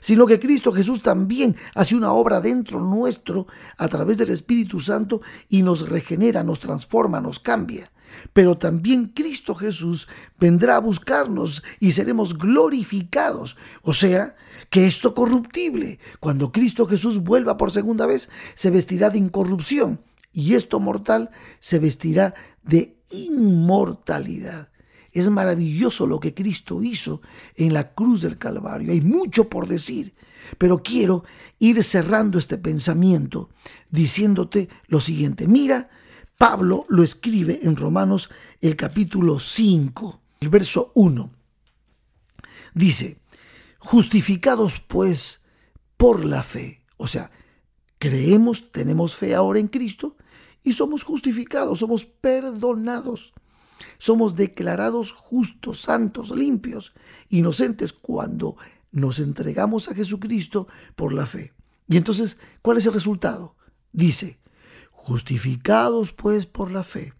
sino 0.00 0.26
que 0.26 0.40
Cristo 0.40 0.72
Jesús 0.72 1.02
también 1.02 1.56
hace 1.74 1.94
una 1.94 2.12
obra 2.12 2.40
dentro 2.40 2.80
nuestro 2.80 3.46
a 3.78 3.88
través 3.88 4.18
del 4.18 4.30
Espíritu 4.30 4.80
Santo 4.80 5.20
y 5.48 5.62
nos 5.62 5.88
regenera, 5.88 6.42
nos 6.42 6.60
transforma, 6.60 7.20
nos 7.20 7.38
cambia. 7.38 7.90
Pero 8.32 8.58
también 8.58 9.06
Cristo 9.14 9.54
Jesús 9.54 10.06
vendrá 10.38 10.76
a 10.76 10.80
buscarnos 10.80 11.62
y 11.80 11.92
seremos 11.92 12.36
glorificados. 12.36 13.56
O 13.82 13.94
sea, 13.94 14.36
que 14.68 14.86
esto 14.86 15.14
corruptible, 15.14 15.98
cuando 16.20 16.52
Cristo 16.52 16.86
Jesús 16.86 17.22
vuelva 17.22 17.56
por 17.56 17.72
segunda 17.72 18.04
vez, 18.04 18.28
se 18.54 18.70
vestirá 18.70 19.08
de 19.08 19.18
incorrupción 19.18 20.00
y 20.32 20.54
esto 20.54 20.80
mortal 20.80 21.30
se 21.60 21.78
vestirá 21.78 22.34
de 22.62 22.96
inmortalidad. 23.12 24.70
Es 25.12 25.28
maravilloso 25.28 26.06
lo 26.06 26.20
que 26.20 26.34
Cristo 26.34 26.82
hizo 26.82 27.20
en 27.54 27.74
la 27.74 27.92
cruz 27.92 28.22
del 28.22 28.38
Calvario. 28.38 28.92
Hay 28.92 29.02
mucho 29.02 29.48
por 29.48 29.68
decir, 29.68 30.14
pero 30.58 30.82
quiero 30.82 31.24
ir 31.58 31.82
cerrando 31.84 32.38
este 32.38 32.58
pensamiento 32.58 33.50
diciéndote 33.90 34.68
lo 34.86 35.00
siguiente. 35.00 35.46
Mira, 35.46 35.90
Pablo 36.38 36.86
lo 36.88 37.02
escribe 37.02 37.60
en 37.62 37.76
Romanos 37.76 38.30
el 38.60 38.74
capítulo 38.74 39.38
5, 39.38 40.22
el 40.40 40.48
verso 40.48 40.92
1. 40.94 41.30
Dice, 42.74 43.20
justificados 43.78 44.80
pues 44.80 45.44
por 45.96 46.24
la 46.24 46.42
fe. 46.42 46.84
O 46.96 47.06
sea, 47.06 47.30
creemos, 47.98 48.72
tenemos 48.72 49.14
fe 49.14 49.34
ahora 49.34 49.60
en 49.60 49.68
Cristo 49.68 50.16
y 50.62 50.72
somos 50.72 51.02
justificados, 51.02 51.78
somos 51.78 52.04
perdonados. 52.04 53.32
Somos 53.98 54.36
declarados 54.36 55.12
justos, 55.12 55.80
santos, 55.80 56.30
limpios, 56.30 56.92
inocentes 57.28 57.92
cuando 57.92 58.56
nos 58.92 59.18
entregamos 59.18 59.88
a 59.88 59.94
Jesucristo 59.94 60.68
por 60.94 61.12
la 61.12 61.26
fe. 61.26 61.52
Y 61.88 61.96
entonces, 61.96 62.38
¿cuál 62.62 62.78
es 62.78 62.86
el 62.86 62.92
resultado? 62.92 63.56
Dice, 63.92 64.38
justificados 64.90 66.12
pues 66.12 66.46
por 66.46 66.70
la 66.70 66.84
fe, 66.84 67.12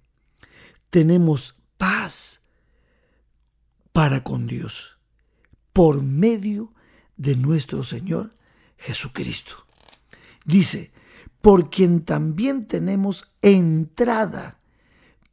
tenemos 0.91 1.57
paz 1.79 2.43
para 3.93 4.23
con 4.23 4.47
Dios 4.47 4.99
por 5.73 6.03
medio 6.03 6.75
de 7.17 7.37
nuestro 7.37 7.83
Señor 7.83 8.37
Jesucristo. 8.77 9.67
Dice, 10.45 10.93
por 11.43 11.71
quien 11.71 12.05
también 12.05 12.67
tenemos 12.67 13.33
entrada 13.43 14.59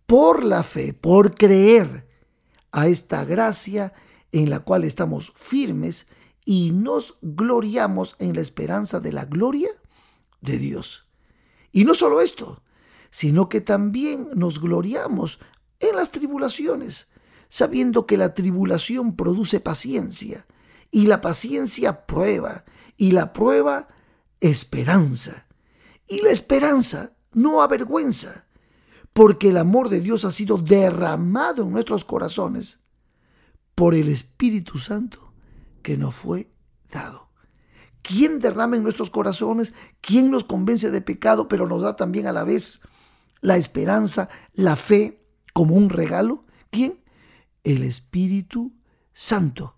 por 0.05 0.43
la 0.43 0.63
fe, 0.63 0.93
por 0.93 1.35
creer 1.35 2.07
a 2.71 2.87
esta 2.87 3.23
gracia 3.23 3.93
en 4.31 4.49
la 4.49 4.59
cual 4.59 4.83
estamos 4.83 5.31
firmes 5.35 6.07
y 6.45 6.71
nos 6.71 7.17
gloriamos 7.21 8.15
en 8.17 8.33
la 8.33 8.41
esperanza 8.41 8.99
de 8.99 9.11
la 9.11 9.25
gloria 9.25 9.69
de 10.41 10.57
Dios. 10.57 11.05
Y 11.71 11.85
no 11.85 11.93
solo 11.93 12.21
esto, 12.21 12.63
sino 13.11 13.47
que 13.47 13.61
también 13.61 14.29
nos 14.33 14.59
gloriamos 14.59 15.39
en 15.79 15.95
las 15.95 16.11
tribulaciones, 16.11 17.07
sabiendo 17.49 18.07
que 18.07 18.17
la 18.17 18.33
tribulación 18.33 19.15
produce 19.15 19.59
paciencia 19.59 20.45
Y 20.91 21.05
la 21.05 21.21
paciencia 21.21 22.07
prueba, 22.07 22.65
y 22.97 23.11
la 23.11 23.31
prueba 23.31 23.89
esperanza. 24.39 25.45
Y 26.09 26.21
la 26.21 26.31
esperanza 26.31 27.13
no 27.33 27.61
avergüenza, 27.61 28.47
porque 29.13 29.49
el 29.49 29.57
amor 29.57 29.89
de 29.89 30.01
Dios 30.01 30.25
ha 30.25 30.31
sido 30.31 30.57
derramado 30.57 31.63
en 31.63 31.71
nuestros 31.71 32.03
corazones 32.03 32.79
por 33.75 33.93
el 33.93 34.09
Espíritu 34.09 34.79
Santo 34.79 35.33
que 35.83 35.97
nos 35.97 36.15
fue 36.15 36.51
dado. 36.91 37.29
¿Quién 38.01 38.39
derrama 38.39 38.75
en 38.75 38.83
nuestros 38.83 39.11
corazones? 39.11 39.73
¿Quién 40.01 40.31
nos 40.31 40.43
convence 40.43 40.89
de 40.89 41.01
pecado, 41.01 41.47
pero 41.47 41.67
nos 41.67 41.83
da 41.83 41.95
también 41.95 42.25
a 42.25 42.31
la 42.31 42.43
vez 42.43 42.81
la 43.41 43.57
esperanza, 43.57 44.29
la 44.53 44.75
fe 44.75 45.23
como 45.53 45.75
un 45.75 45.89
regalo? 45.89 46.45
¿Quién? 46.71 47.03
El 47.63 47.83
Espíritu 47.83 48.73
Santo. 49.13 49.75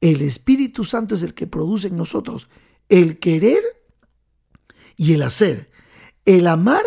El 0.00 0.22
Espíritu 0.22 0.84
Santo 0.84 1.14
es 1.14 1.22
el 1.22 1.34
que 1.34 1.46
produce 1.46 1.88
en 1.88 1.96
nosotros 1.96 2.48
el 2.88 3.18
querer 3.18 3.62
y 4.96 5.14
el 5.14 5.22
hacer, 5.22 5.70
el 6.24 6.46
amar 6.46 6.84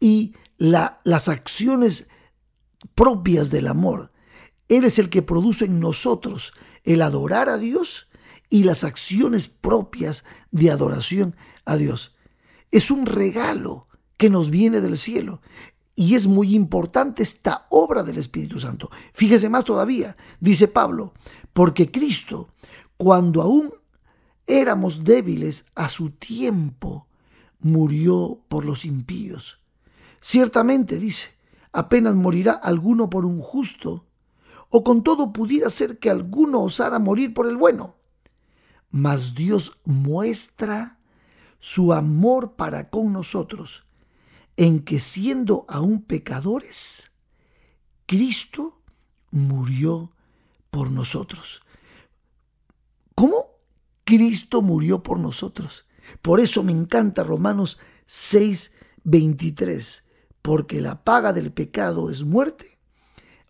y 0.00 0.34
las 0.58 1.28
acciones 1.28 2.08
propias 2.94 3.50
del 3.50 3.68
amor. 3.68 4.12
Él 4.68 4.84
es 4.84 4.98
el 4.98 5.10
que 5.10 5.22
produce 5.22 5.66
en 5.66 5.80
nosotros 5.80 6.52
el 6.84 7.02
adorar 7.02 7.48
a 7.48 7.58
Dios 7.58 8.08
y 8.48 8.64
las 8.64 8.84
acciones 8.84 9.48
propias 9.48 10.24
de 10.50 10.70
adoración 10.70 11.34
a 11.64 11.76
Dios. 11.76 12.16
Es 12.70 12.90
un 12.90 13.06
regalo 13.06 13.88
que 14.16 14.30
nos 14.30 14.50
viene 14.50 14.80
del 14.80 14.96
cielo. 14.96 15.40
Y 15.94 16.14
es 16.14 16.26
muy 16.26 16.54
importante 16.54 17.22
esta 17.22 17.66
obra 17.70 18.02
del 18.02 18.18
Espíritu 18.18 18.58
Santo. 18.58 18.90
Fíjese 19.14 19.48
más 19.48 19.64
todavía, 19.64 20.14
dice 20.40 20.68
Pablo, 20.68 21.14
porque 21.54 21.90
Cristo, 21.90 22.50
cuando 22.98 23.40
aún 23.40 23.72
éramos 24.46 25.04
débiles 25.04 25.66
a 25.74 25.88
su 25.88 26.10
tiempo, 26.10 27.08
murió 27.58 28.40
por 28.48 28.64
los 28.64 28.84
impíos. 28.84 29.60
Ciertamente, 30.20 30.98
dice, 30.98 31.30
apenas 31.72 32.14
morirá 32.14 32.52
alguno 32.52 33.10
por 33.10 33.24
un 33.24 33.40
justo, 33.40 34.06
o 34.70 34.82
con 34.82 35.02
todo 35.02 35.32
pudiera 35.32 35.70
ser 35.70 35.98
que 35.98 36.10
alguno 36.10 36.60
osara 36.62 36.98
morir 36.98 37.32
por 37.34 37.46
el 37.46 37.56
bueno. 37.56 37.96
Mas 38.90 39.34
Dios 39.34 39.78
muestra 39.84 40.98
su 41.58 41.92
amor 41.92 42.54
para 42.54 42.90
con 42.90 43.12
nosotros, 43.12 43.84
en 44.56 44.84
que 44.84 45.00
siendo 45.00 45.66
aún 45.68 46.02
pecadores, 46.02 47.10
Cristo 48.06 48.80
murió 49.30 50.12
por 50.70 50.90
nosotros. 50.90 51.62
¿Cómo? 53.14 53.55
Cristo 54.06 54.62
murió 54.62 55.02
por 55.02 55.18
nosotros. 55.18 55.84
Por 56.22 56.38
eso 56.38 56.62
me 56.62 56.70
encanta 56.70 57.24
Romanos 57.24 57.78
6, 58.06 58.70
23, 59.02 60.04
porque 60.42 60.80
la 60.80 61.02
paga 61.02 61.32
del 61.32 61.52
pecado 61.52 62.08
es 62.08 62.22
muerte, 62.22 62.78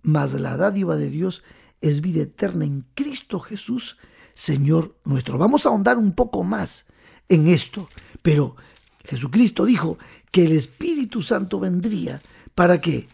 mas 0.01 0.33
la 0.33 0.57
dádiva 0.57 0.97
de 0.97 1.11
Dios 1.11 1.45
es 1.83 2.01
vida 2.01 2.23
eterna 2.23 2.65
en 2.65 2.87
Cristo 2.95 3.39
Jesús, 3.39 3.99
Señor 4.33 4.97
nuestro. 5.05 5.37
Vamos 5.37 5.67
a 5.67 5.69
ahondar 5.69 5.99
un 5.99 6.13
poco 6.13 6.43
más 6.43 6.87
en 7.29 7.49
esto, 7.49 7.91
pero 8.23 8.57
Jesucristo 9.05 9.67
dijo 9.67 9.99
que 10.31 10.47
el 10.47 10.53
Espíritu 10.53 11.21
Santo 11.21 11.61
vendría 11.61 12.23
para 12.55 12.81
qué? 12.81 13.09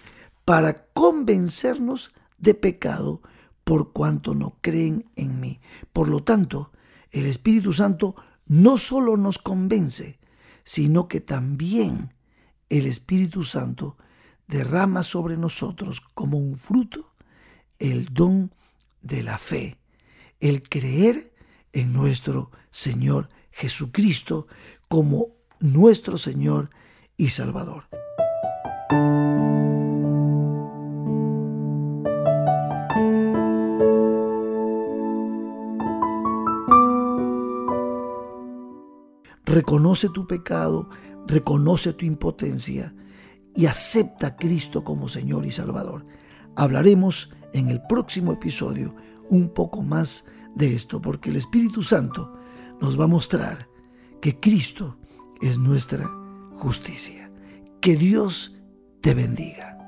Para 0.44 0.85
convencernos 0.92 2.12
de 2.38 2.55
pecado 2.55 3.20
por 3.64 3.92
cuanto 3.92 4.33
no 4.33 4.59
creen 4.61 5.11
en 5.16 5.40
mí. 5.40 5.61
Por 5.92 6.07
lo 6.07 6.22
tanto, 6.22 6.70
el 7.12 7.27
Espíritu 7.27 7.72
Santo 7.72 8.16
no 8.46 8.77
solo 8.77 9.16
nos 9.16 9.38
convence, 9.38 10.18
sino 10.64 11.09
que 11.09 11.20
también 11.20 12.14
el 12.68 12.87
Espíritu 12.87 13.44
Santo 13.44 13.96
derrama 14.48 15.03
sobre 15.03 15.37
nosotros 15.37 16.01
como 16.01 16.38
un 16.38 16.57
fruto 16.57 17.14
el 17.79 18.12
don 18.12 18.55
de 19.01 19.22
la 19.22 19.38
fe, 19.38 19.79
el 20.40 20.68
creer 20.68 21.35
en 21.72 21.92
nuestro 21.92 22.51
Señor 22.70 23.29
Jesucristo 23.51 24.46
como 24.88 25.29
nuestro 25.61 26.16
Señor 26.16 26.70
y 27.16 27.31
Salvador. 27.31 27.88
Reconoce 39.52 40.08
tu 40.08 40.26
pecado, 40.26 40.88
reconoce 41.26 41.92
tu 41.92 42.06
impotencia 42.06 42.94
y 43.54 43.66
acepta 43.66 44.28
a 44.28 44.36
Cristo 44.36 44.82
como 44.82 45.08
Señor 45.08 45.44
y 45.44 45.50
Salvador. 45.50 46.06
Hablaremos 46.56 47.28
en 47.52 47.68
el 47.68 47.82
próximo 47.86 48.32
episodio 48.32 48.96
un 49.28 49.50
poco 49.50 49.82
más 49.82 50.24
de 50.54 50.74
esto, 50.74 51.02
porque 51.02 51.28
el 51.28 51.36
Espíritu 51.36 51.82
Santo 51.82 52.32
nos 52.80 52.98
va 52.98 53.04
a 53.04 53.08
mostrar 53.08 53.68
que 54.22 54.40
Cristo 54.40 54.96
es 55.42 55.58
nuestra 55.58 56.10
justicia. 56.54 57.30
Que 57.82 57.94
Dios 57.96 58.56
te 59.02 59.12
bendiga. 59.12 59.81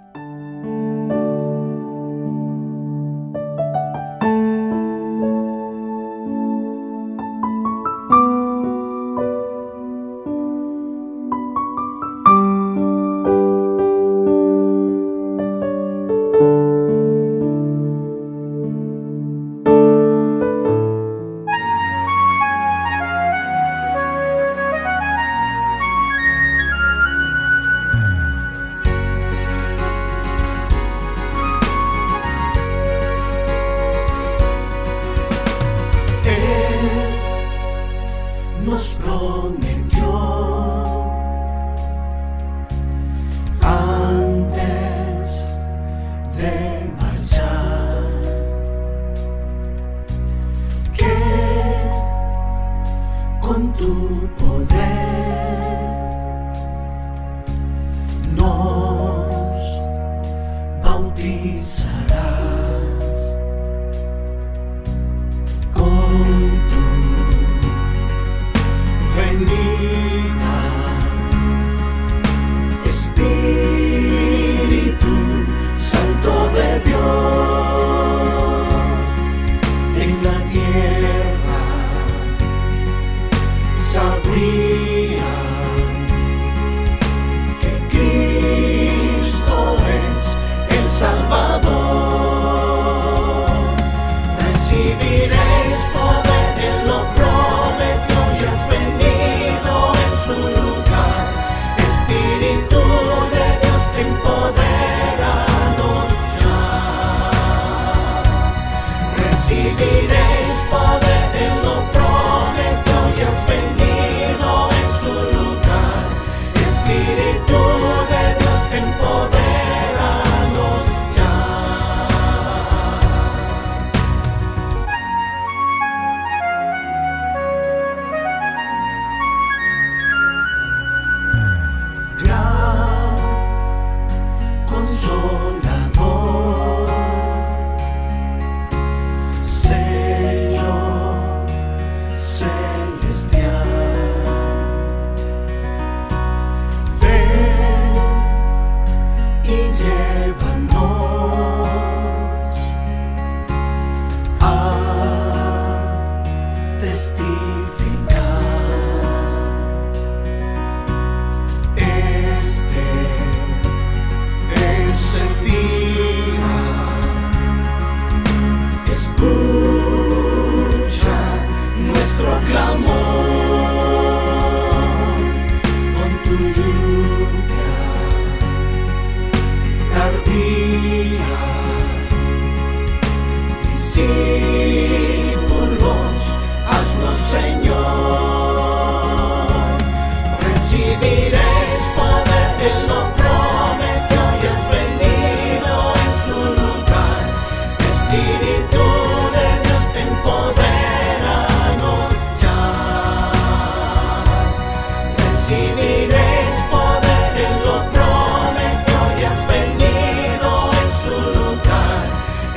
Recibiréis 205.47 206.59
poder, 206.71 207.37
Él 207.37 207.57
lo 207.67 207.77
prometió 207.93 208.99
y 209.21 209.23
has 209.25 209.43
venido 209.47 210.51
en 210.73 210.91
su 211.03 211.15
lugar. 211.39 212.03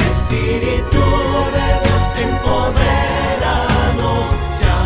Espíritu 0.09 1.03
de 1.55 1.67
Dios, 1.83 2.03
empoderanos 2.25 4.25
ya. 4.61 4.81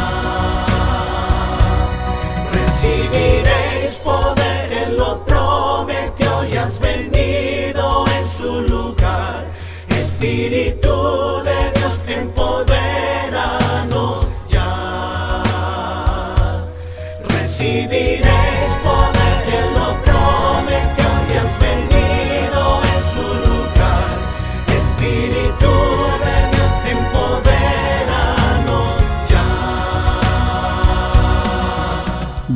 Recibiréis 2.52 3.94
poder, 4.04 4.66
Él 4.74 4.92
lo 4.98 5.12
prometió 5.24 6.30
y 6.52 6.54
has 6.58 6.76
venido 6.80 7.86
en 8.18 8.26
su 8.28 8.62
lugar. 8.62 9.46
Espíritu 9.90 10.96
de 11.44 11.51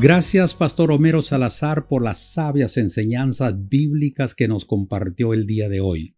Gracias, 0.08 0.54
Pastor 0.54 0.92
Homero 0.92 1.24
Salazar, 1.24 1.88
por 1.88 2.04
las 2.04 2.34
sabias 2.34 2.78
enseñanzas 2.78 3.56
bíblicas 3.70 4.36
que 4.36 4.48
nos 4.48 4.64
compartió 4.66 5.34
el 5.34 5.48
día 5.48 5.68
de 5.68 5.82
hoy. 5.82 6.16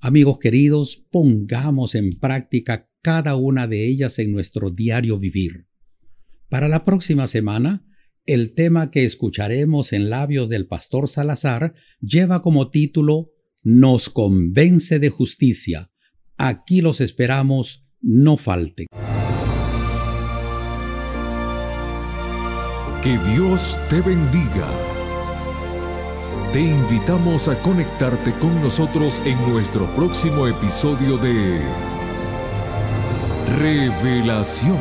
Amigos 0.00 0.38
queridos, 0.38 1.06
pongamos 1.10 1.94
en 1.94 2.18
práctica 2.18 2.90
cada 3.00 3.36
una 3.36 3.66
de 3.66 3.86
ellas 3.86 4.18
en 4.18 4.32
nuestro 4.32 4.70
diario 4.70 5.18
vivir. 5.18 5.66
Para 6.50 6.68
la 6.68 6.84
próxima 6.84 7.26
semana, 7.26 7.86
el 8.26 8.54
tema 8.54 8.90
que 8.90 9.04
escucharemos 9.04 9.92
en 9.92 10.10
labios 10.10 10.48
del 10.48 10.66
Pastor 10.66 11.08
Salazar 11.08 11.74
lleva 12.00 12.42
como 12.42 12.70
título 12.70 13.30
Nos 13.62 14.08
convence 14.10 14.98
de 14.98 15.10
justicia. 15.10 15.90
Aquí 16.36 16.80
los 16.80 17.00
esperamos, 17.00 17.86
no 18.00 18.36
falten. 18.36 18.86
Que 23.02 23.16
Dios 23.34 23.78
te 23.88 24.00
bendiga. 24.00 24.68
Te 26.52 26.60
invitamos 26.60 27.46
a 27.48 27.56
conectarte 27.62 28.32
con 28.40 28.60
nosotros 28.60 29.20
en 29.24 29.38
nuestro 29.52 29.86
próximo 29.94 30.48
episodio 30.48 31.16
de 31.18 31.60
Revelación. 33.60 34.78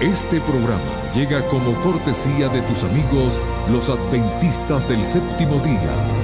Este 0.00 0.40
programa 0.40 0.99
llega 1.14 1.46
como 1.48 1.74
cortesía 1.82 2.48
de 2.48 2.62
tus 2.62 2.84
amigos 2.84 3.38
los 3.70 3.88
adventistas 3.88 4.88
del 4.88 5.04
séptimo 5.04 5.58
día. 5.60 6.19